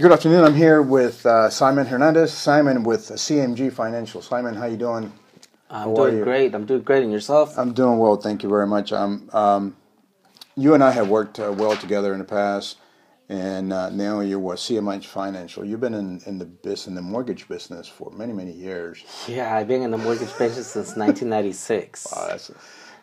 [0.00, 0.42] Good afternoon.
[0.44, 2.32] I'm here with uh, Simon Hernandez.
[2.32, 4.22] Simon with CMG Financial.
[4.22, 5.12] Simon, how you doing?
[5.68, 6.54] I'm How doing great.
[6.54, 7.02] I'm doing great.
[7.02, 7.58] And yourself?
[7.58, 8.90] I'm doing well, thank you very much.
[8.90, 9.76] Um, um,
[10.56, 12.78] you and I have worked uh, well together in the past,
[13.28, 15.62] and uh, now you're with CMG Financial.
[15.62, 19.04] You've been in, in the bus in the mortgage business for many many years.
[19.28, 22.06] yeah, I've been in the mortgage business since 1996.
[22.16, 22.54] Wow, that's a,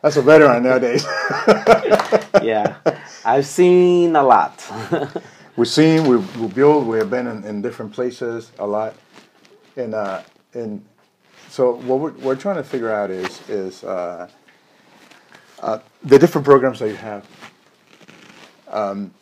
[0.02, 1.06] that's a veteran nowadays.
[2.44, 2.78] yeah,
[3.24, 4.66] I've seen a lot.
[5.60, 8.96] We've seen, we've, we built, we have been in, in different places a lot,
[9.76, 10.22] and uh,
[10.54, 10.82] and
[11.50, 14.30] so what we're, we're trying to figure out is is uh,
[15.62, 17.28] uh, the different programs that you have.
[18.70, 19.14] Um,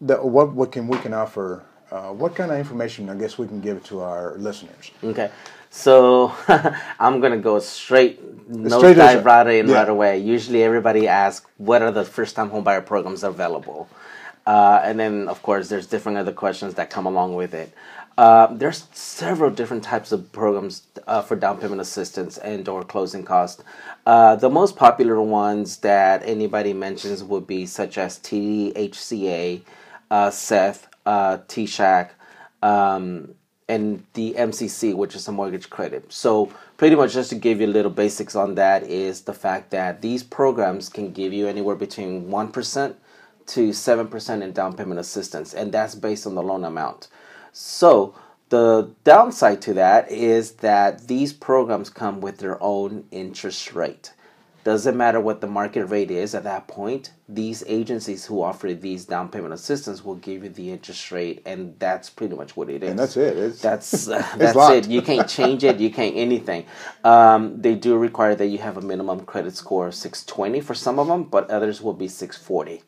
[0.00, 1.64] the, what what can we can offer?
[1.90, 4.92] Uh, what kind of information I guess we can give to our listeners?
[5.02, 5.28] okay,
[5.70, 6.32] so
[7.00, 9.74] I'm gonna go straight, no Straight dive right in Yeah.
[9.74, 10.18] right away.
[10.18, 13.88] Usually, everybody asks, "What are the first-time homebuyer programs available?"
[14.48, 17.70] Uh, and then, of course, there's different other questions that come along with it.
[18.16, 23.22] Uh, there's several different types of programs uh, for down payment assistance and or closing
[23.22, 23.62] cost.
[24.06, 29.60] Uh, the most popular ones that anybody mentions would be such as THCA,
[30.10, 32.08] uh, Seth, uh, TSHAC,
[32.62, 33.34] um,
[33.68, 36.10] and the MCC, which is a mortgage credit.
[36.10, 39.72] So, pretty much just to give you a little basics on that is the fact
[39.72, 42.94] that these programs can give you anywhere between 1%
[43.48, 47.08] to 7% in down payment assistance, and that's based on the loan amount.
[47.52, 48.14] So,
[48.50, 54.12] the downside to that is that these programs come with their own interest rate.
[54.64, 59.04] Doesn't matter what the market rate is at that point, these agencies who offer these
[59.06, 62.82] down payment assistance will give you the interest rate, and that's pretty much what it
[62.82, 62.90] is.
[62.90, 63.36] And that's it.
[63.36, 64.88] It's, That's uh, that's it.
[64.88, 65.78] You can't change it.
[65.78, 66.66] You can't anything.
[67.04, 70.98] Um, they do require that you have a minimum credit score of 620 for some
[70.98, 72.82] of them, but others will be 640.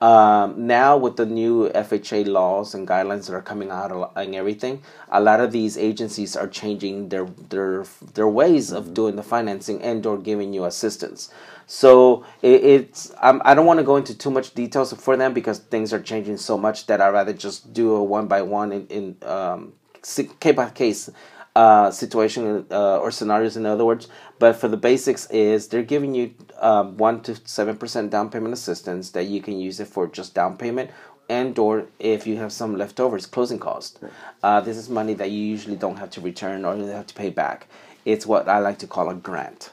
[0.00, 4.82] Um, now with the new FHA laws and guidelines that are coming out and everything,
[5.10, 7.84] a lot of these agencies are changing their their
[8.14, 11.30] their ways of doing the financing and or giving you assistance.
[11.66, 15.34] So it, it's I'm, I don't want to go into too much details for them
[15.34, 18.72] because things are changing so much that I'd rather just do a one by one
[18.72, 21.10] in, in um, case by case
[21.54, 24.08] uh, situation uh, or scenarios in other words
[24.38, 29.10] but for the basics is they're giving you um, 1 to 7% down payment assistance
[29.10, 30.90] that you can use it for just down payment
[31.28, 33.98] and or if you have some leftovers closing cost
[34.42, 37.14] uh, this is money that you usually don't have to return or you have to
[37.14, 37.66] pay back
[38.04, 39.70] it's what i like to call a grant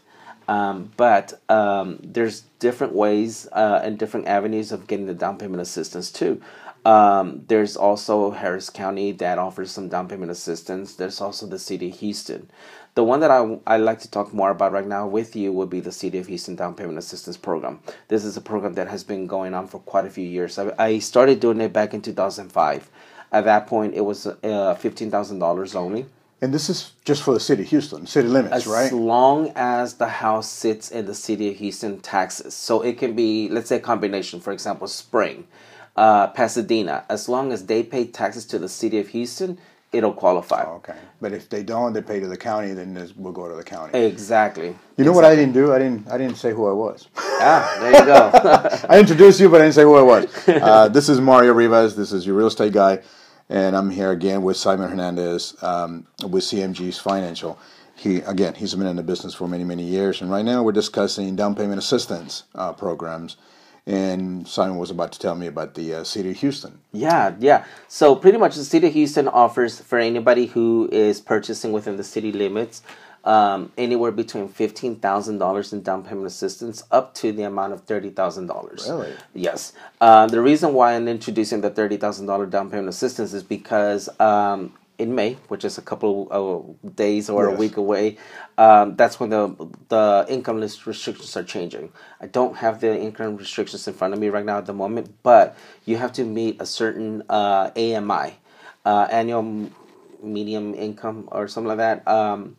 [0.47, 5.61] um, but um, there's different ways uh, and different avenues of getting the down payment
[5.61, 6.41] assistance too.
[6.85, 10.95] Um, there's also Harris County that offers some down payment assistance.
[10.95, 12.49] There's also the city of Houston.
[12.97, 15.69] The one that I I like to talk more about right now with you would
[15.69, 17.79] be the City of Houston Down Payment Assistance Program.
[18.07, 20.57] This is a program that has been going on for quite a few years.
[20.57, 22.89] I, I started doing it back in 2005.
[23.31, 26.07] At that point, it was uh, fifteen thousand dollars only.
[26.41, 28.87] and this is just for the city of Houston, city limits, As right?
[28.87, 32.55] As long as the house sits in the city of Houston taxes.
[32.55, 34.39] So it can be, let's say, a combination.
[34.39, 35.47] For example, Spring,
[35.95, 37.05] uh, Pasadena.
[37.09, 39.59] As long as they pay taxes to the city of Houston,
[39.91, 40.63] it'll qualify.
[40.63, 42.73] Okay, but if they don't, they pay to the county.
[42.73, 43.97] Then this- we'll go to the county.
[43.97, 44.75] Exactly.
[44.97, 45.73] You know what I didn't do?
[45.73, 46.09] I didn't.
[46.09, 47.07] I didn't say who I was.
[47.17, 48.31] Ah, there you go.
[48.89, 50.47] I introduced you, but I didn't say who I was.
[50.47, 51.95] Uh, this is Mario Rivas.
[51.95, 52.99] This is your real estate guy,
[53.49, 57.57] and I'm here again with Simon Hernandez um, with CMG's Financial.
[57.95, 60.71] He again, he's been in the business for many, many years, and right now we're
[60.71, 63.37] discussing down payment assistance uh, programs.
[63.87, 66.81] And Simon was about to tell me about the uh, city of Houston.
[66.91, 67.63] Yeah, yeah.
[67.87, 72.03] So pretty much the city of Houston offers for anybody who is purchasing within the
[72.03, 72.83] city limits
[73.23, 77.81] um, anywhere between fifteen thousand dollars in down payment assistance up to the amount of
[77.81, 78.87] thirty thousand dollars.
[78.89, 79.13] Really?
[79.33, 79.73] Yes.
[79.99, 84.09] Uh, the reason why I'm introducing the thirty thousand dollar down payment assistance is because
[84.19, 88.17] um, in May, which is a couple of days or a week away,
[88.57, 89.55] um, that's when the
[89.89, 91.91] the income list restrictions are changing.
[92.19, 95.15] I don't have the income restrictions in front of me right now at the moment,
[95.23, 98.37] but you have to meet a certain uh, AMI,
[98.85, 99.69] uh, annual
[100.23, 102.07] medium income or something like that.
[102.07, 102.57] Um,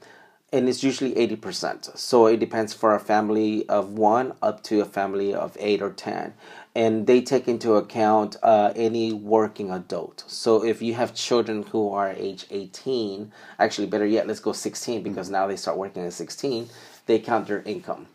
[0.52, 1.98] and it's usually 80%.
[1.98, 5.90] So it depends for a family of one up to a family of eight or
[5.90, 6.32] 10.
[6.78, 10.24] And they take into account uh, any working adult.
[10.28, 15.02] So if you have children who are age 18, actually, better yet, let's go 16
[15.02, 16.68] because now they start working at 16,
[17.06, 18.06] they count their income.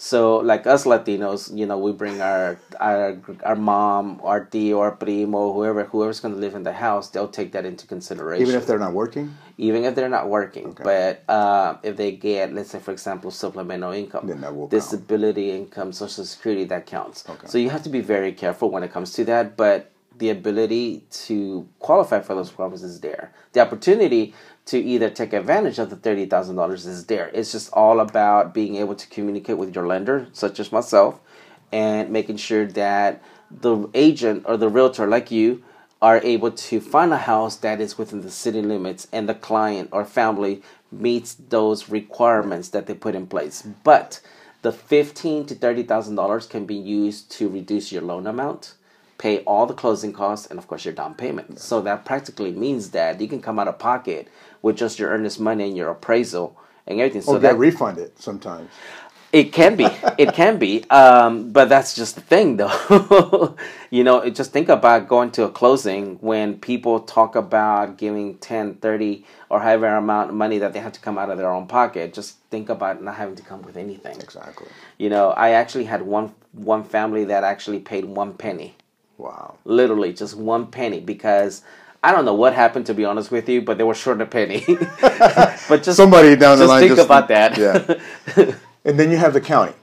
[0.00, 4.92] So like us Latinos, you know, we bring our our our mom, our tío, our
[4.92, 8.54] primo, whoever whoever's going to live in the house, they'll take that into consideration Even
[8.54, 10.74] if they're not working, even if they're not working.
[10.82, 14.70] But uh, if they get, let's say, for example, supplemental income, Then that will count.
[14.70, 17.24] disability income, social security, that counts.
[17.28, 17.46] Okay.
[17.48, 19.56] So you have to be very careful when it comes to that.
[19.56, 23.32] But the ability to qualify for those programs is there.
[23.52, 24.34] The opportunity
[24.66, 27.28] to either take advantage of the thirty thousand dollars is there.
[27.34, 31.20] It's just all about being able to communicate with your lender, such as myself,
[31.72, 35.62] and making sure that the agent or the realtor, like you,
[36.00, 39.88] are able to find a house that is within the city limits and the client
[39.92, 40.62] or family
[40.92, 43.62] meets those requirements that they put in place.
[43.62, 44.20] But
[44.62, 48.74] the fifteen to thirty thousand dollars can be used to reduce your loan amount,
[49.18, 51.58] pay all the closing costs, and of course your down payment.
[51.58, 54.28] So that practically means that you can come out of pocket
[54.62, 56.56] with just your earnest money and your appraisal
[56.86, 57.22] and everything.
[57.22, 58.70] So oh, or get that refunded sometimes.
[59.32, 59.86] It can be.
[60.16, 60.84] It can be.
[60.90, 63.56] Um, but that's just the thing, though.
[63.90, 68.76] you know, just think about going to a closing when people talk about giving 10,
[68.76, 71.66] 30, or however amount of money that they have to come out of their own
[71.66, 72.14] pocket.
[72.14, 74.18] Just think about not having to come with anything.
[74.20, 74.68] Exactly.
[74.98, 78.74] You know, I actually had one one family that actually paid one penny,
[79.18, 79.56] Wow.
[79.64, 81.62] literally just one penny, because
[82.02, 84.26] I don't know what happened to be honest with you, but they were short a
[84.26, 84.64] penny.
[85.00, 87.56] but just Somebody down the just line think just about that.
[87.58, 88.54] Yeah.
[88.88, 89.74] And then you have the county.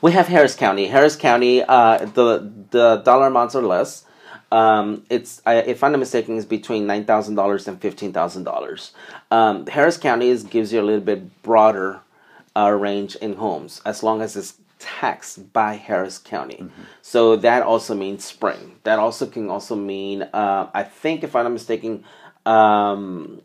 [0.00, 0.86] We have Harris County.
[0.86, 4.04] Harris County, uh, the the dollar amounts are less.
[4.50, 8.44] Um, it's I, if I'm not mistaken, is between nine thousand dollars and fifteen thousand
[8.44, 8.92] dollars.
[9.30, 12.00] Um, Harris County is, gives you a little bit broader
[12.56, 16.64] uh, range in homes, as long as it's taxed by Harris County.
[17.02, 18.76] So that also means spring.
[18.84, 22.04] That also can also mean uh, I think if I'm not mistaken,
[22.46, 23.42] um,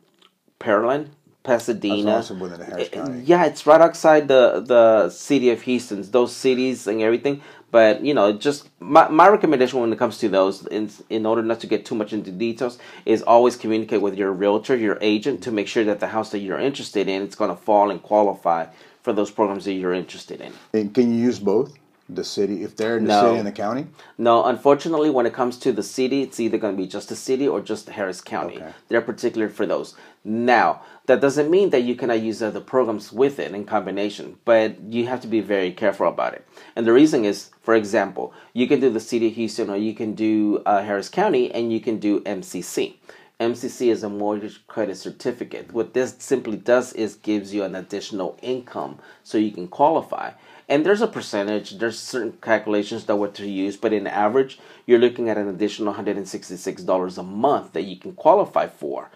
[0.59, 1.09] Pearland,
[1.43, 2.15] Pasadena.
[2.17, 3.21] also within Harris Uh, County.
[3.25, 6.01] Yeah, it's right outside the the city of Houston.
[6.11, 7.41] Those cities and everything.
[7.71, 11.41] But you know, just my, my recommendation when it comes to those, in in order
[11.41, 15.41] not to get too much into details, is always communicate with your realtor, your agent,
[15.43, 18.03] to make sure that the house that you're interested in, it's going to fall and
[18.03, 18.65] qualify
[19.03, 20.51] for those programs that you're interested in.
[20.73, 21.73] And can you use both?
[22.13, 23.21] The city, if they're in the No.
[23.21, 23.87] city and the county?
[24.17, 27.15] No, unfortunately, when it comes to the city, it's either going to be just the
[27.15, 28.57] city or just Harris County.
[28.57, 28.71] Okay.
[28.89, 29.95] They're particular for those.
[30.25, 34.79] Now, that doesn't mean that you cannot use other programs with it in combination, but
[34.81, 36.45] you have to be very careful about it.
[36.75, 39.93] And the reason is, for example, you can do the city of Houston or you
[39.95, 42.95] can do uh, Harris County and you can do MCC.
[43.39, 45.73] MCC is a mortgage credit certificate.
[45.73, 50.31] What this simply does is gives you an additional income so you can qualify.
[50.71, 54.99] And there's a percentage, there's certain calculations that what to use, but in average, you're
[54.99, 59.09] looking at an additional $166 a month that you can qualify for.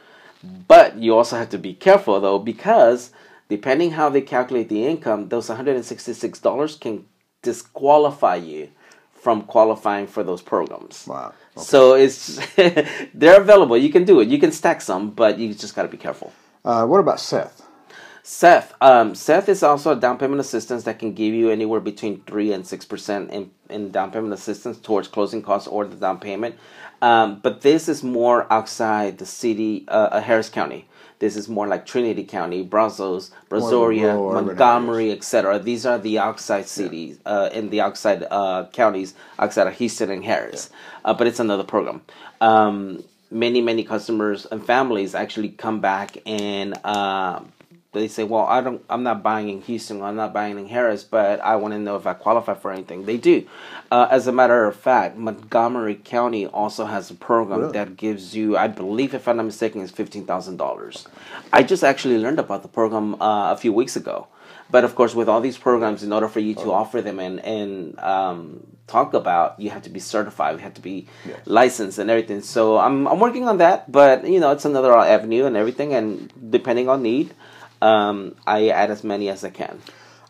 [0.67, 3.11] But you also have to be careful though, because
[3.47, 7.05] depending how they calculate the income, those $166 can
[7.41, 8.71] disqualify you
[9.13, 11.07] from qualifying for those programs.
[11.07, 11.33] Wow.
[11.55, 12.35] So it's
[13.13, 13.77] they're available.
[13.77, 14.27] You can do it.
[14.27, 16.33] You can stack some, but you just got to be careful.
[16.65, 17.64] Uh, what about Seth?
[18.27, 22.21] Seth, um, Seth is also a down payment assistance that can give you anywhere between
[22.21, 26.19] three and six percent in in down payment assistance towards closing costs or the down
[26.19, 26.55] payment.
[27.03, 30.87] Um, but this is more outside the city, uh, Harris County.
[31.19, 35.59] This is more like Trinity County, Brazos, Brazoria, Montgomery, etc.
[35.59, 40.25] These are the outside cities uh, in the outside uh, counties outside of Houston and
[40.25, 40.71] Harris.
[41.05, 42.01] Uh, but it's another program.
[42.41, 47.41] Um, many many customers and families actually come back and uh,
[47.99, 48.83] they say, "Well, I don't.
[48.89, 50.01] I'm not buying in Houston.
[50.01, 53.05] I'm not buying in Harris, but I want to know if I qualify for anything."
[53.05, 53.45] They do.
[53.91, 57.71] Uh, as a matter of fact, Montgomery County also has a program Really?
[57.73, 61.07] that gives you, I believe, if I'm not mistaken, is fifteen thousand dollars.
[61.51, 64.27] I just actually learned about the program uh, a few weeks ago.
[64.71, 67.39] But of course, with all these programs, in order for you to offer them and
[67.45, 70.55] and um, talk about, you have to be certified.
[70.55, 71.37] You have to be Yes.
[71.45, 72.41] licensed and everything.
[72.41, 73.91] So I'm I'm working on that.
[73.91, 75.93] But you know, it's another avenue and everything.
[75.93, 77.35] And depending on need,
[77.81, 79.81] um, I add as many as I can.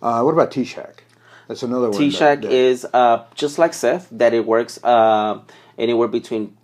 [0.01, 1.03] Uh, what about T-Shack?
[1.47, 1.97] That's another one.
[1.97, 5.39] T that- Shack that- is uh, just like Seth, that it works uh,
[5.77, 6.55] anywhere between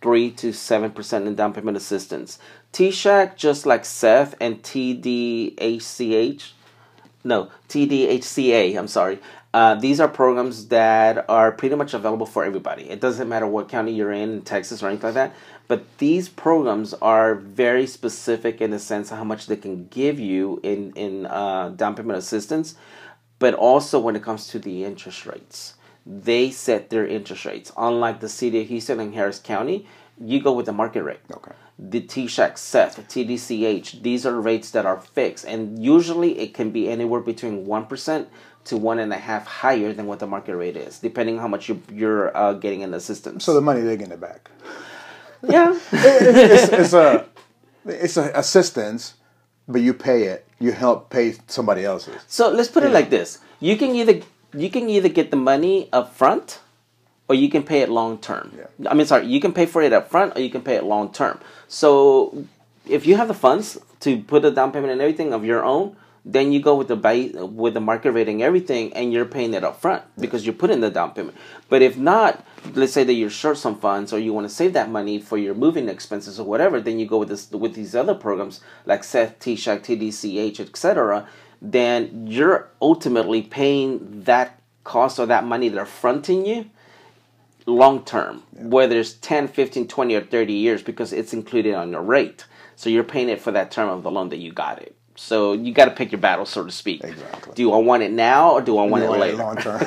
[0.00, 2.38] three to seven percent in down payment assistance.
[2.72, 6.52] T Shack, just like Seth and TDHCH,
[7.24, 8.78] no TDHCA.
[8.78, 9.18] I'm sorry.
[9.54, 12.90] Uh, these are programs that are pretty much available for everybody.
[12.90, 15.34] It doesn't matter what county you're in, in Texas or anything like that.
[15.68, 20.20] But these programs are very specific in the sense of how much they can give
[20.20, 22.76] you in in uh, down payment assistance
[23.38, 25.74] but also when it comes to the interest rates.
[26.04, 27.72] They set their interest rates.
[27.76, 29.86] Unlike the city of Houston and Harris County,
[30.18, 31.20] you go with the market rate.
[31.32, 31.52] Okay.
[31.78, 36.88] The T-Shack, Seth, TDCH, these are rates that are fixed, and usually it can be
[36.88, 38.28] anywhere between one percent
[38.66, 41.48] to one and a half higher than what the market rate is, depending on how
[41.48, 43.40] much you, you're uh, getting in the system.
[43.40, 44.50] So the money they're getting it back.
[45.42, 47.26] yeah, it's, it's a
[47.84, 49.14] it's a assistance,
[49.68, 50.46] but you pay it.
[50.58, 52.20] You help pay somebody else's.
[52.26, 54.20] So let's put it like this: you can either
[54.52, 56.60] you can either get the money up front,
[57.28, 58.52] or you can pay it long term.
[58.56, 58.90] Yeah.
[58.90, 60.84] I mean, sorry, you can pay for it up front or you can pay it
[60.84, 61.40] long term.
[61.68, 62.46] So
[62.86, 65.96] if you have the funds to put a down payment and everything of your own,
[66.28, 69.54] then you go with the buy, with the market rate and everything, and you're paying
[69.54, 71.36] it up front because you're putting the down payment.
[71.68, 74.72] But if not, let's say that you're short some funds or you want to save
[74.72, 77.94] that money for your moving expenses or whatever, then you go with this with these
[77.94, 81.28] other programs like Seth, T-Shack, TDCH, etc.
[81.62, 86.70] Then you're ultimately paying that cost or that money they're fronting you
[87.66, 92.02] long term, whether it's 10, 15, 20, or 30 years, because it's included on your
[92.02, 92.46] rate.
[92.74, 94.95] So you're paying it for that term of the loan that you got it.
[95.16, 97.02] So you got to pick your battle, so to speak.
[97.04, 97.52] Exactly.
[97.54, 99.36] Do I want it now or do I want You it later?
[99.38, 99.82] long term.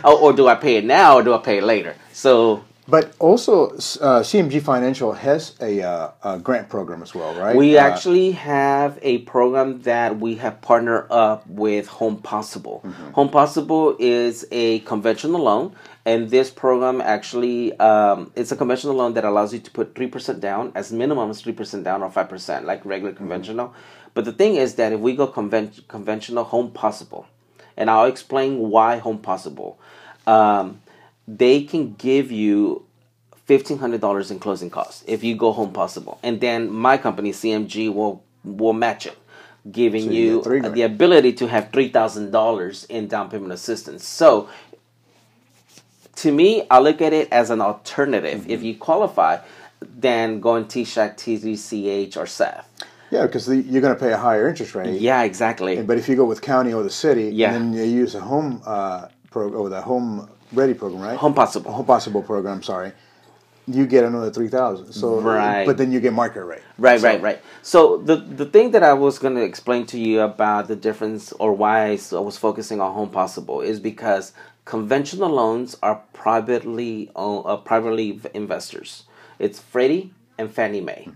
[0.04, 1.94] or, or do I pay it now or do I pay it later?
[2.12, 7.54] So But also, uh, CMG Financial has a, uh, a grant program as well, right?
[7.56, 12.82] we Uh, actually have a program that we have partnered up with Home Possible.
[12.84, 13.10] Mm-hmm.
[13.12, 15.72] Home Possible is a conventional loan,
[16.04, 20.08] and this program actually um, it's a conventional loan that allows you to put three
[20.08, 23.74] percent down as minimum is three percent down or five percent like regular conventional.
[24.14, 27.26] But the thing is that if we go conven- conventional, Home Possible,
[27.76, 29.78] and I'll explain why Home Possible.
[30.26, 30.82] Um,
[31.26, 32.84] they can give you
[33.44, 37.32] fifteen hundred dollars in closing costs if you go home possible, and then my company
[37.32, 39.16] CMG will will match it,
[39.70, 44.06] giving So you you, the ability to have three thousand dollars in down payment assistance.
[44.06, 44.48] So,
[46.16, 48.42] to me, I look at it as an alternative.
[48.42, 48.50] Mm-hmm.
[48.50, 49.38] If you qualify,
[49.80, 52.68] then going T-Shack, TDCH, or Seth.
[53.10, 55.00] Yeah, because you're going to pay a higher interest rate.
[55.00, 55.82] Yeah, exactly.
[55.82, 57.52] But if you go with county or the city, Yeah.
[57.54, 61.16] and then you use a home uh, pro or the home ready program, right?
[61.18, 61.72] Home possible.
[61.72, 62.62] home possible program.
[62.62, 62.92] Sorry,
[63.66, 64.92] you get another three thousand.
[64.92, 65.66] So Right.
[65.66, 66.62] but then you get market rate.
[66.78, 67.40] Right, So- right, right.
[67.62, 71.32] So the the thing that I was going to explain to you about the difference
[71.32, 74.32] or why I was focusing on Home Possible is because
[74.64, 79.04] conventional loans are privately own, uh, privately investors.
[79.38, 81.08] It's Freddie and Fannie Mae.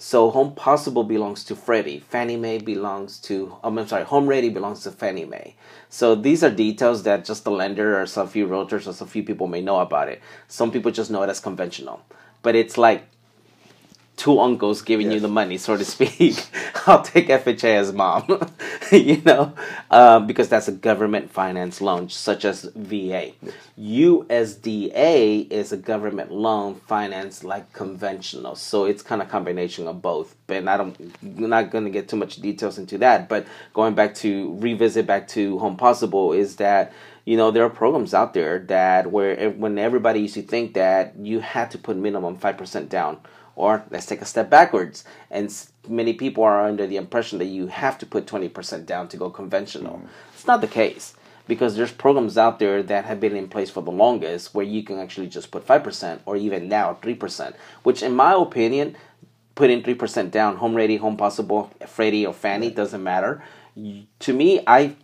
[0.00, 1.98] So Home Possible belongs to Freddie.
[1.98, 5.56] Fannie Mae belongs to um, I'm sorry, Home Ready belongs to Fannie Mae.
[5.88, 9.24] So these are details that just the lender or some few realtors or some few
[9.24, 10.22] people may know about it.
[10.46, 12.00] Some people just know it as conventional.
[12.42, 13.08] But it's like
[14.18, 16.44] two uncles giving you the money, so to speak.
[16.86, 18.24] I'll take FHA as mom,
[18.92, 19.54] you know,
[19.90, 23.32] um, because that's a government finance loan, such as VA.
[23.78, 30.34] USDA is a government loan finance like conventional, so it's kind of combination of both.
[30.48, 33.28] But I don't, I'm not going to get too much details into that.
[33.28, 36.92] But going back to revisit back to Home Possible is that
[37.28, 41.14] you know there are programs out there that where when everybody used to think that
[41.18, 43.18] you had to put minimum five percent down
[43.58, 45.04] or let's take a step backwards.
[45.30, 45.52] And
[45.88, 49.30] many people are under the impression that you have to put 20% down to go
[49.30, 49.96] conventional.
[49.96, 50.08] Mm.
[50.32, 51.14] It's not the case
[51.48, 54.84] because there's programs out there that have been in place for the longest where you
[54.84, 58.96] can actually just put 5% or even now 3% which in my opinion
[59.56, 63.42] putting 3% down home ready home possible freddie or fannie doesn't matter.
[64.20, 64.94] To me i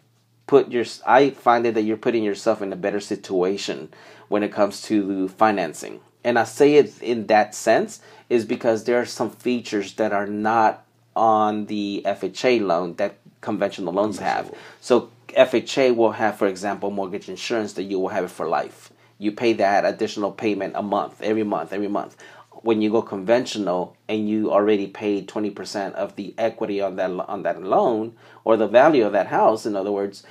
[0.47, 3.89] put your i find it that you're putting yourself in a better situation
[4.29, 6.01] when it comes to financing.
[6.23, 10.27] And i say it in that sense is because there are some features that are
[10.27, 10.85] not
[11.15, 14.53] on the fha loan that conventional loans have.
[14.81, 18.91] So fha will have for example mortgage insurance that you will have it for life.
[19.19, 22.17] You pay that additional payment a month every month every month
[22.65, 27.43] when you go conventional and you already paid 20% of the equity on that on
[27.43, 30.23] that loan or the value of that house in other words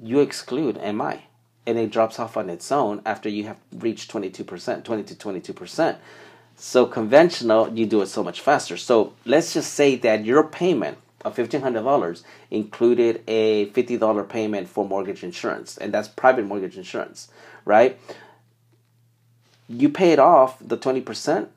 [0.00, 1.26] you exclude mi
[1.66, 5.96] and it drops off on its own after you have reached 22% 20 to 22%
[6.54, 8.76] so conventional you do it so much faster.
[8.76, 15.24] So let's just say that your payment of $1500 included a $50 payment for mortgage
[15.24, 17.28] insurance and that's private mortgage insurance
[17.64, 17.98] right?
[19.68, 21.48] You pay it off the 20%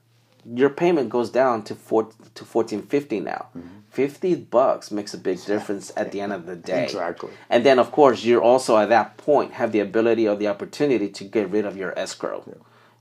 [0.53, 3.47] your payment goes down to four to 1450 now.
[3.57, 3.67] Mm-hmm.
[3.89, 6.83] 50 bucks makes a big difference at the end of the day.
[6.83, 7.29] Exactly.
[7.49, 11.07] and then of course you're also at that point have the ability or the opportunity
[11.07, 12.43] to get rid of your escrow.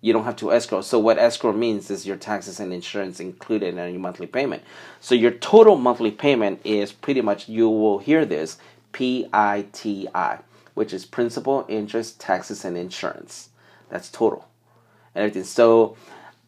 [0.01, 0.83] You don't have to escrow.
[0.83, 4.63] So what escrow means is your taxes and insurance included in your monthly payment.
[5.01, 8.59] So your total monthly payment is pretty much you will hear this
[8.93, 10.39] p-i-t-i
[10.75, 13.49] which is principal interest taxes and insurance.
[13.89, 14.49] That's total.
[15.15, 15.45] And everything.
[15.45, 15.97] So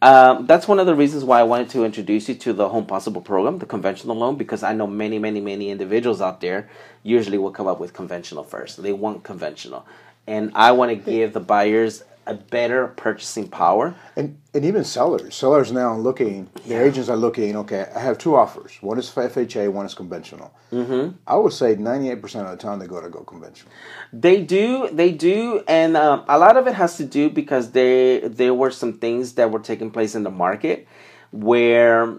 [0.02, 2.86] um, that's one of the reasons why I wanted to introduce you to the Home
[2.86, 6.68] Possible program, the conventional loan, because I know many, many, many individuals out there
[7.02, 8.82] usually will come up with conventional first.
[8.82, 9.86] They want conventional,
[10.26, 13.94] and I want to give the buyers a better purchasing power.
[14.16, 17.56] And and even sellers, sellers now looking, their agents are looking.
[17.56, 18.78] Okay, I have two offers.
[18.80, 20.52] One is FHA, one is conventional.
[20.72, 21.16] Mm-hmm.
[21.26, 23.72] I would say ninety eight percent of the time they go to go conventional.
[24.12, 28.20] They do, they do, and um, a lot of it has to do because they
[28.20, 30.86] there were some things that were taking place in the market
[31.30, 32.18] where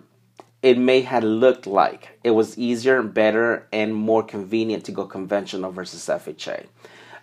[0.61, 5.05] it may have looked like it was easier and better and more convenient to go
[5.05, 6.65] conventional versus FHA.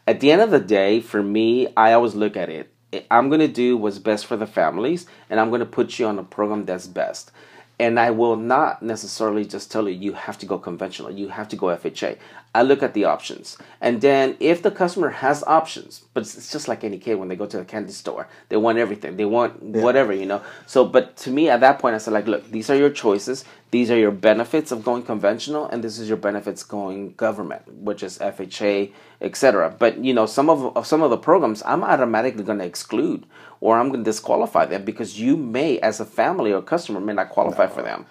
[0.06, 2.73] At the end of the day, for me, I always look at it.
[3.10, 6.06] I'm going to do what's best for the families, and I'm going to put you
[6.06, 7.30] on a program that's best.
[7.78, 11.48] And I will not necessarily just tell you you have to go conventional, you have
[11.48, 12.18] to go FHA.
[12.54, 13.58] I look at the options.
[13.80, 17.34] And then if the customer has options, but it's just like any kid when they
[17.34, 19.16] go to a candy store, they want everything.
[19.16, 19.82] They want yeah.
[19.82, 20.40] whatever, you know.
[20.66, 23.44] So but to me at that point I said like, look, these are your choices.
[23.72, 28.04] These are your benefits of going conventional and this is your benefits going government, which
[28.04, 29.74] is FHA, etc.
[29.76, 33.26] But you know, some of some of the programs I'm automatically going to exclude
[33.64, 37.14] or I'm going to disqualify them because you may as a family or customer may
[37.14, 37.70] not qualify no.
[37.70, 38.04] for them.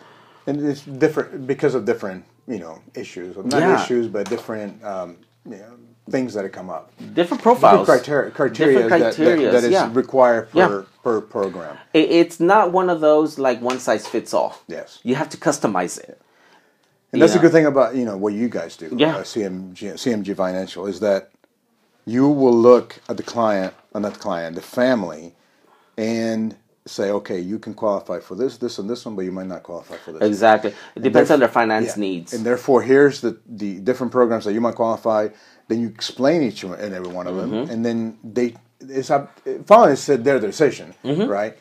[0.48, 3.81] And it's different because of different you know issues, not yeah.
[3.81, 5.77] issues, but different um, you know,
[6.10, 6.91] things that have come up.
[7.13, 9.91] Different profiles, different criteria, criteria, different criteria that, that, that is yeah.
[9.93, 10.86] required per yeah.
[11.03, 11.77] per program.
[11.93, 14.57] It's not one of those like one size fits all.
[14.67, 16.19] Yes, you have to customize it.
[17.12, 17.39] And that's know?
[17.39, 18.91] a good thing about you know what you guys do.
[18.98, 21.29] Yeah, uh, CMG CMG Financial is that
[22.05, 25.36] you will look at the client, uh, not the client, the family,
[25.97, 29.47] and say, okay, you can qualify for this, this, and this one, but you might
[29.47, 30.21] not qualify for this.
[30.21, 30.73] Exactly.
[30.95, 32.01] It depends on their finance yeah.
[32.01, 32.33] needs.
[32.33, 35.29] And therefore, here's the, the different programs that you might qualify.
[35.69, 37.71] Then you explain each and every one of them, mm-hmm.
[37.71, 39.39] and then they it's up.
[39.65, 41.29] Finally, it's their decision, mm-hmm.
[41.29, 41.57] right?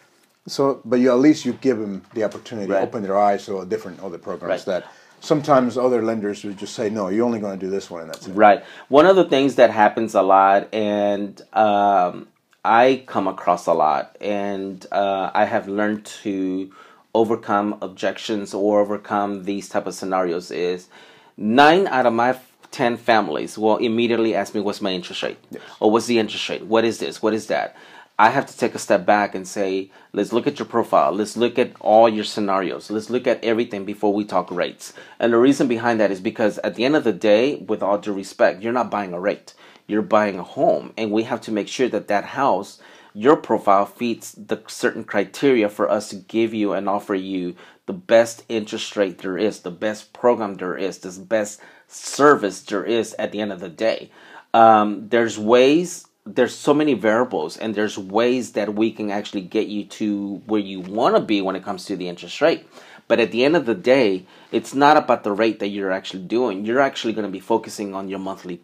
[0.49, 2.81] So, but you at least you give them the opportunity right.
[2.81, 4.83] to open their eyes to different other programs right.
[4.83, 8.03] that sometimes other lenders would just say, no, you're only going to do this one,
[8.03, 8.33] and that's it.
[8.33, 8.65] Right.
[8.89, 12.27] One of the things that happens a lot, and um,
[12.65, 16.73] I come across a lot, and uh, I have learned to
[17.15, 20.51] overcome objections or overcome these type of scenarios.
[20.51, 20.89] Is
[21.37, 22.39] nine out of my
[22.71, 25.39] 10 families will immediately ask me what's my interest rate?
[25.51, 25.63] Yes.
[25.79, 26.65] or what's the interest rate?
[26.65, 27.23] What is this?
[27.23, 27.77] What is that?
[28.19, 31.13] I have to take a step back and say let's look at your profile.
[31.13, 32.91] Let's look at all your scenarios.
[32.91, 34.93] Let's look at everything before we talk rates.
[35.19, 37.99] And the reason behind that is because at the end of the day with all
[37.99, 39.55] due respect you're not buying a rate
[39.87, 40.93] you're buying a home.
[40.97, 42.81] And we have to make sure that that house
[43.15, 47.55] your profile fits the certain criteria for us to give you and offer you
[47.87, 52.85] the best interest rate there is the best program there is the best service there
[52.85, 54.11] is at the end of the day.
[54.55, 59.67] Um, there's ways there's so many variables and there's ways that we can actually get
[59.67, 62.65] you to where you want to be when it comes to the interest rate.
[63.09, 66.23] But at the end of the day it's not about the rate that you're actually
[66.23, 66.65] doing.
[66.65, 68.63] You're actually going to be focusing on your monthly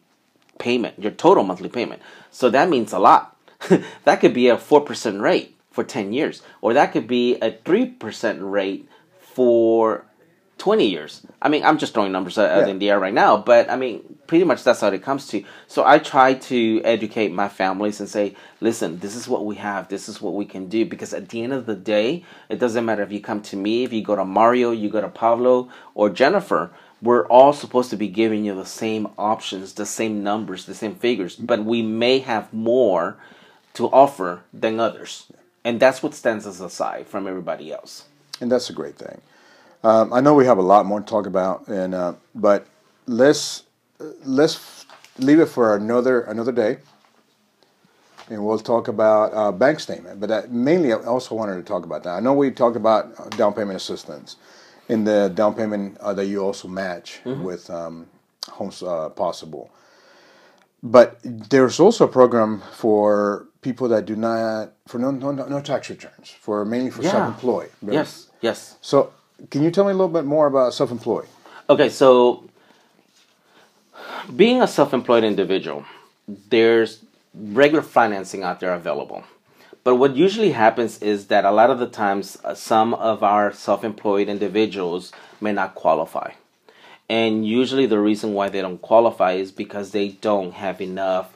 [0.58, 2.02] payment, your total monthly payment.
[2.30, 3.36] So that means a lot.
[4.04, 8.38] that could be a 4% rate for 10 years, or that could be a 3%
[8.40, 8.88] rate
[9.20, 10.04] for
[10.58, 11.24] 20 years.
[11.40, 12.66] I mean, I'm just throwing numbers out yeah.
[12.66, 15.44] in the air right now, but I mean, pretty much that's how it comes to.
[15.68, 19.88] So I try to educate my families and say, listen, this is what we have,
[19.88, 22.84] this is what we can do, because at the end of the day, it doesn't
[22.84, 25.68] matter if you come to me, if you go to Mario, you go to Pablo,
[25.94, 30.66] or Jennifer we're all supposed to be giving you the same options, the same numbers,
[30.66, 33.16] the same figures, but we may have more
[33.74, 35.26] to offer than others.
[35.64, 38.06] And that's what stands us aside from everybody else.
[38.40, 39.20] And that's a great thing.
[39.84, 42.66] Um, I know we have a lot more to talk about, and uh, but
[43.06, 43.62] let's
[44.24, 44.86] let's
[45.18, 46.78] leave it for another another day,
[48.28, 50.18] and we'll talk about uh, bank statement.
[50.18, 52.10] But that, mainly, I also wanted to talk about that.
[52.10, 54.36] I know we talked about down payment assistance,
[54.88, 57.42] in the down payment uh, that you also match mm-hmm.
[57.42, 58.06] with um,
[58.48, 59.70] Homes uh, Possible.
[60.82, 65.90] But there's also a program for people that do not for no no, no tax
[65.90, 67.10] returns for mainly for yeah.
[67.10, 67.70] self-employed.
[67.82, 68.76] Yes, yes.
[68.80, 69.12] So,
[69.50, 71.26] can you tell me a little bit more about self-employed?
[71.68, 72.48] Okay, so
[74.36, 75.84] being a self-employed individual,
[76.48, 77.02] there's
[77.34, 79.24] regular financing out there available.
[79.88, 83.54] But what usually happens is that a lot of the times, uh, some of our
[83.54, 86.32] self employed individuals may not qualify.
[87.08, 91.34] And usually, the reason why they don't qualify is because they don't have enough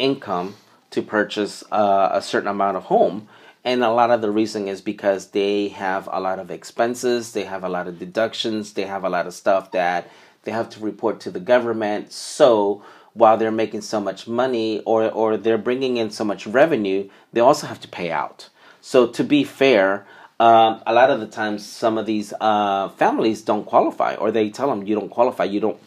[0.00, 0.56] income
[0.90, 3.28] to purchase uh, a certain amount of home.
[3.62, 7.44] And a lot of the reason is because they have a lot of expenses, they
[7.44, 10.10] have a lot of deductions, they have a lot of stuff that
[10.42, 12.12] they have to report to the government.
[12.12, 12.82] So,
[13.14, 17.40] while they're making so much money or, or they're bringing in so much revenue, they
[17.40, 18.48] also have to pay out.
[18.80, 20.04] So, to be fair,
[20.40, 24.50] um, a lot of the times some of these uh, families don't qualify, or they
[24.50, 25.78] tell them you don't qualify, you don't,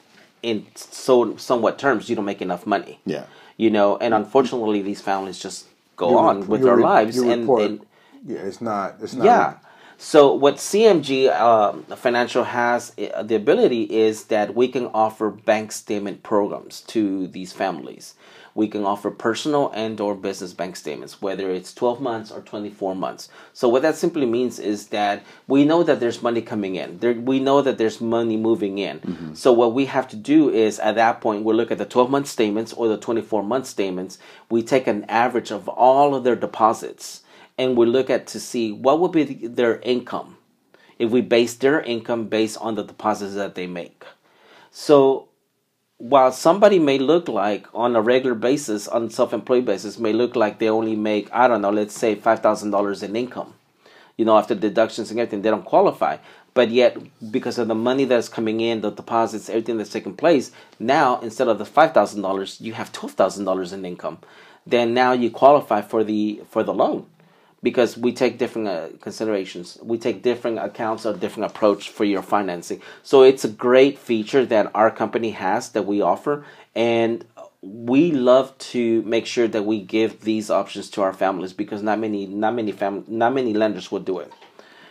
[0.41, 2.99] in so somewhat terms, you don't make enough money.
[3.05, 3.25] Yeah.
[3.57, 7.15] You know, and unfortunately, these families just go You on rep- with their re- lives
[7.17, 7.85] you and, report- and
[8.25, 8.95] yeah, it's not.
[9.01, 9.25] It's not.
[9.25, 9.53] yeah.
[9.99, 16.21] So what CMG uh, Financial has the ability is that we can offer bank statement
[16.21, 18.13] programs to these families.
[18.53, 22.95] We can offer personal and or business bank statements, whether it's 12 months or 24
[22.95, 23.29] months.
[23.53, 26.99] So what that simply means is that we know that there's money coming in.
[26.99, 28.99] There, we know that there's money moving in.
[29.35, 32.09] So what we have to do is at that point we look at the 12
[32.09, 34.17] month statements or the 24 month statements.
[34.49, 37.21] We take an average of all of their deposits
[37.57, 40.37] and we look at to see what would be their income
[40.99, 44.03] if we base their income based on the deposits that they make.
[44.71, 45.27] So
[45.97, 50.59] while somebody may look like on a regular basis, on self-employed basis, may look like
[50.59, 53.53] they only make I don't know, let's say five thousand dollars in income,
[54.17, 56.17] you know, after deductions and everything, they don't qualify.
[56.53, 56.97] But yet,
[57.31, 61.47] because of the money that's coming in, the deposits, everything that's taking place, now instead
[61.47, 64.19] of the five thousand dollars, you have twelve thousand dollars in income.
[64.65, 67.07] Then now you qualify for the for the loan
[67.69, 69.77] because we take different uh, considerations.
[69.83, 72.81] We take different accounts or different approach for your financing.
[73.03, 77.25] So it's a great feature that our company has that we offer, and
[77.61, 81.99] we love to make sure that we give these options to our families because not
[81.99, 84.31] many, not many fam, not many lenders would do it.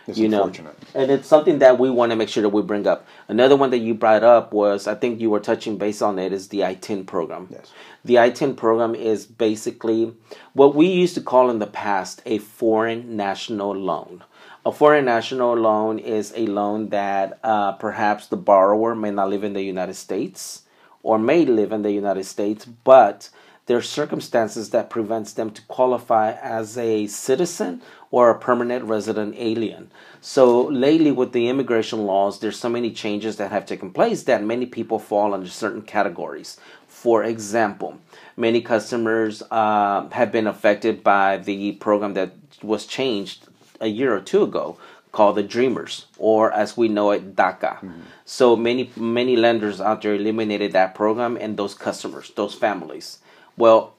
[0.06, 0.52] It's you know,
[0.94, 3.06] and it's something that we want to make sure that we bring up.
[3.26, 6.32] Another one that you brought up was, I think you were touching base on it,
[6.32, 7.48] is the ITIN program.
[7.50, 7.72] Yes.
[8.04, 10.14] The ITIN program is basically
[10.52, 14.22] what we used to call in the past a foreign national loan.
[14.64, 19.42] A foreign national loan is a loan that uh, perhaps the borrower may not live
[19.42, 20.62] in the United States
[21.02, 23.30] or may live in the United States, but
[23.66, 29.34] there are circumstances that prevents them to qualify as a citizen or a permanent resident
[29.36, 29.90] alien.
[30.20, 34.44] So lately with the immigration laws, there's so many changes that have taken place that
[34.44, 36.58] many people fall under certain categories.
[36.86, 37.98] For example,
[38.36, 43.48] many customers uh, have been affected by the program that was changed
[43.80, 44.78] a year or two ago
[45.12, 47.78] called the Dreamers, or as we know it, DACA.
[48.24, 53.18] So many many lenders out there eliminated that program and those customers, those families.
[53.56, 53.94] Well,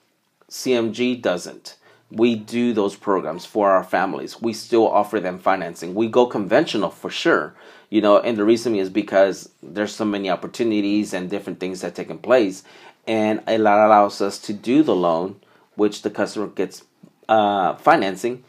[0.50, 1.78] CMG doesn't.
[2.10, 4.41] We do those programs for our families.
[4.41, 5.93] We still offer them financing.
[5.93, 7.54] We go conventional for sure,
[7.89, 11.96] you know, and the reason is because there's so many opportunities and different things that
[11.96, 12.63] taking place,
[13.08, 15.41] and it allows us to do the loan,
[15.76, 16.84] which the customer gets
[17.28, 18.43] uh, financing,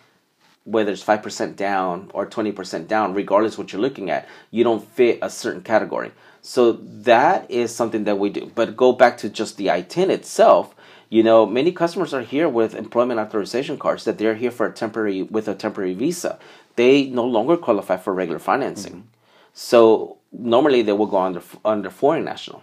[0.65, 4.63] whether it's five percent down or twenty percent down, regardless what you're looking at, you
[4.63, 6.13] don't fit a certain category.
[6.43, 8.53] So that is something that we do.
[8.55, 10.75] But go back to just the ITIN itself.
[11.11, 14.73] You know, many customers are here with employment authorization cards that they're here for a
[14.73, 16.39] temporary with a temporary visa.
[16.77, 18.93] They no longer qualify for regular financing.
[18.93, 19.09] Mm-hmm.
[19.55, 22.63] So normally they will go under under foreign national.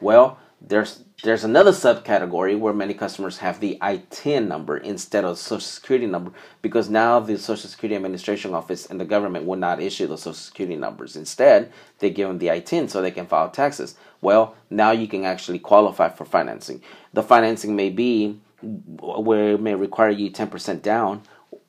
[0.00, 5.60] Well, there's there's another subcategory where many customers have the ITIN number instead of Social
[5.60, 10.06] Security number because now the Social Security Administration Office and the government will not issue
[10.06, 11.16] the Social Security numbers.
[11.16, 13.94] Instead, they give them the ITIN so they can file taxes.
[14.20, 16.82] Well, now you can actually qualify for financing.
[17.12, 21.22] The financing may be where it may require you 10% down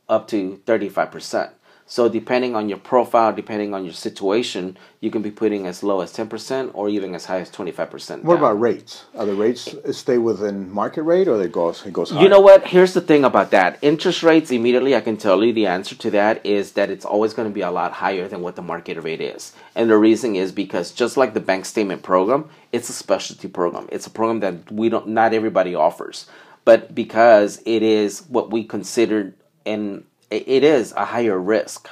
[0.10, 1.52] up to 35%.
[1.88, 6.02] So depending on your profile, depending on your situation, you can be putting as low
[6.02, 8.24] as 10% or even as high as 25%.
[8.24, 8.44] What down.
[8.44, 9.06] about rates?
[9.16, 12.24] Are the rates stay within market rate or they goes it goes higher?
[12.24, 12.66] You know what?
[12.66, 13.78] Here's the thing about that.
[13.84, 17.36] Interest rates, immediately, I can tell you the answer to that is that it's always
[17.36, 19.54] going to be a lot higher than what the market rate is.
[19.76, 23.88] And the reason is because just like the bank statement program, it's a specialty program.
[23.92, 26.26] It's a program that we don't, not everybody offers.
[26.64, 29.36] But because it is what we consider
[29.68, 31.90] and it is a higher risk.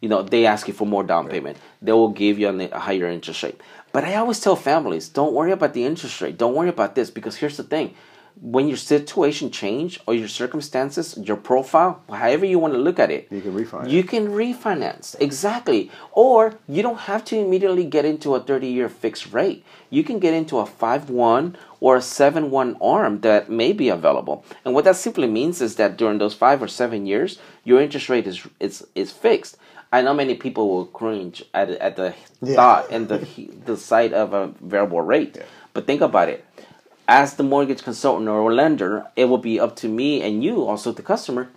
[0.00, 1.56] You know, they ask you for more down payment.
[1.80, 3.60] They will give you a higher interest rate.
[3.92, 6.36] But I always tell families, don't worry about the interest rate.
[6.36, 7.94] Don't worry about this because here's the thing.
[8.40, 13.10] When your situation change or your circumstances, your profile, however you want to look at
[13.10, 13.90] it, You can refinance.
[13.90, 15.16] You can refinance.
[15.20, 15.90] Exactly.
[16.12, 19.64] Or you don't have to immediately get into a 30-year fixed rate.
[19.88, 24.44] You can get into a 5-1 or a 7-1 arm that may be available.
[24.64, 28.08] And what that simply means is that during those 5 or 7 years, your interest
[28.08, 29.56] rate is is is fixed.
[29.92, 32.56] I know many people will cringe at at the Yeah.
[32.56, 33.18] thought and the
[33.64, 35.38] the sight of a variable rate.
[35.72, 36.44] But think about it.
[37.06, 40.90] As the mortgage consultant or lender, it will be up to me and you, also
[40.90, 41.50] the customer,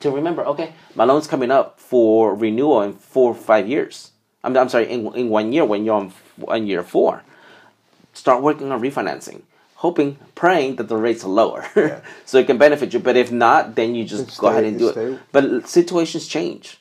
[0.00, 0.44] to remember.
[0.44, 4.10] Okay, my loan's coming up for renewal in four or five years.
[4.42, 6.12] I'm, I'm sorry, in, in one year when you're on,
[6.46, 7.22] on year four.
[8.12, 9.42] Start working on refinancing,
[9.76, 11.64] hoping, praying that the rates are lower,
[12.26, 13.00] so it can benefit you.
[13.00, 15.20] But if not, then you just go ahead and do stay- it.
[15.32, 16.78] But situations change.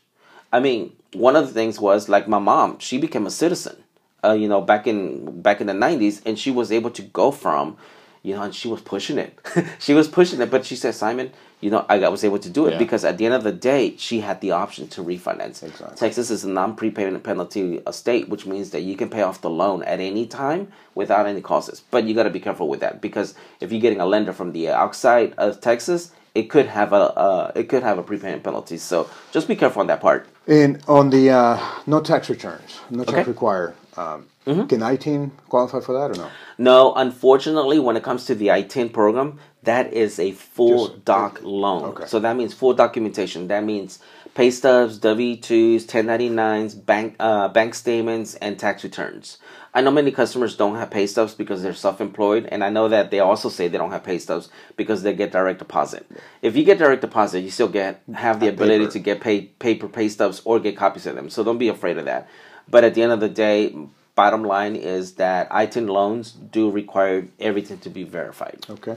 [0.52, 2.80] I mean, one of the things was like my mom.
[2.80, 3.78] She became a citizen,
[4.24, 7.32] uh, you know, back in back in the '90s, and she was able to go
[7.32, 7.78] from,
[8.24, 9.38] you know, and she was pushing it.
[9.80, 11.32] she was pushing it, but she said, Simon,
[11.62, 12.78] you know, I was able to do it Yeah.
[12.78, 15.64] because at the end of the day, she had the option to refinance.
[15.64, 15.96] Exactly.
[15.96, 19.50] Texas is a non-prepayment penalty uh, state, which means that you can pay off the
[19.50, 21.82] loan at any time without any costs.
[21.92, 24.52] But you got to be careful with that because if you're getting a lender from
[24.52, 28.78] the outside of Texas, it could have a uh, it could have a prepayment penalty.
[28.78, 30.28] So just be careful on that part.
[30.48, 33.22] And on the uh, no tax returns, no tax Okay.
[33.22, 33.30] Mm-hmm.
[33.32, 33.74] required.
[33.98, 36.30] Um, Can ITIN qualify for that or no?
[36.58, 41.40] No, unfortunately, when it comes to the ITIN program, that is a full Just- doc
[41.44, 41.84] loan.
[41.86, 42.06] okay.
[42.08, 43.48] So that means full documentation.
[43.48, 44.00] That means
[44.36, 49.38] pay stubs, W-2s, 1099s, bank uh, bank statements, and tax returns.
[49.76, 53.10] I know many customers don't have pay stubs because they're self-employed, and I know that
[53.10, 56.06] they also say they don't have pay stubs because they get direct deposit.
[56.44, 58.92] If you get direct deposit, you still get have the ability paper.
[58.92, 61.30] to get paid paper pay stubs or get copies of them.
[61.30, 62.28] So don't be afraid of that.
[62.70, 63.76] But at the end of the day,
[64.16, 68.66] bottom line is that ITIN loans do require everything to be verified.
[68.70, 68.96] Okay.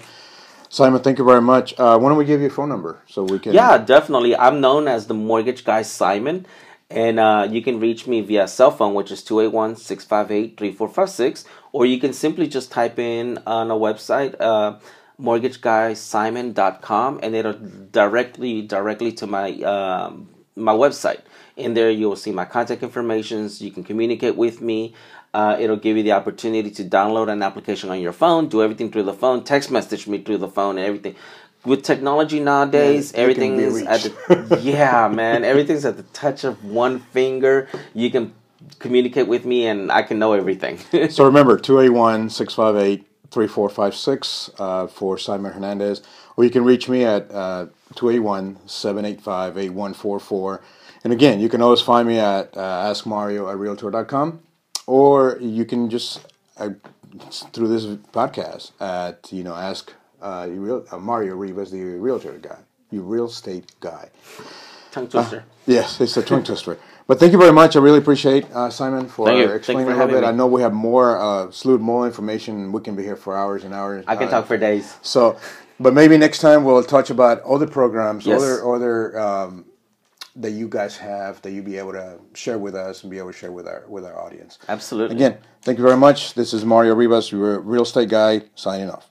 [0.68, 1.78] Simon, thank you very much.
[1.78, 3.54] Uh, why don't we give you a phone number so we can?
[3.54, 4.36] Yeah, definitely.
[4.36, 6.44] I'm known as the mortgage guy Simon,
[6.90, 11.86] and uh, you can reach me via cell phone, which is 281 658 3456, or
[11.86, 14.78] you can simply just type in on a website, uh,
[15.20, 17.58] mortgageguysimon.com, and it'll
[17.92, 21.20] directly directly to my um, my website.
[21.56, 23.62] In there, you will see my contact informations.
[23.62, 24.94] You can communicate with me.
[25.32, 28.90] Uh, it'll give you the opportunity to download an application on your phone, do everything
[28.90, 31.14] through the phone, text message me through the phone, and everything.
[31.64, 35.44] With technology nowadays, Yeah, everything is at the yeah, man.
[35.44, 37.68] Everything's at the touch of one finger.
[37.92, 38.34] You can
[38.78, 40.78] communicate with me, and I can know everything.
[41.10, 46.02] So remember, 281 658 3456 uh, for Simon Hernandez.
[46.36, 50.62] Or you can reach me at uh, 281 785 8144.
[51.06, 54.40] And again, you can always find me at uh, askmario at realtor.com.
[54.88, 56.18] Or you can just,
[56.58, 56.70] uh,
[57.52, 62.58] through this podcast, at, you know, ask uh, real, uh, Mario Rivas, the realtor guy,
[62.90, 64.08] you real estate guy.
[64.90, 65.44] Tongue twister.
[65.64, 66.76] Yes, it's a tongue twister.
[67.06, 67.76] But thank you very much.
[67.76, 69.44] I really appreciate uh, Simon for Thank you.
[69.44, 70.22] Thank you explaining for a little bit.
[70.22, 70.26] me.
[70.26, 72.72] I know we have more, uh, slew more information.
[72.72, 74.04] We can be here for hours and hours.
[74.08, 74.96] I can Uh, talk for days.
[75.02, 75.36] So,
[75.78, 78.42] but maybe next time we'll touch about other programs, Yes.
[78.42, 79.64] other other um,
[80.36, 83.32] that you guys have that you'll be able to share with us and be able
[83.32, 84.58] to share with our with our audience.
[84.68, 85.16] Absolutely.
[85.16, 86.34] Again, thank you very much.
[86.34, 89.10] This is Mario Rivas, your real estate guy, signing off.